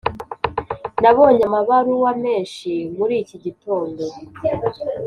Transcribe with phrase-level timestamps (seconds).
[1.01, 4.03] nabonye amabaruwa menshi muri iki gitondo.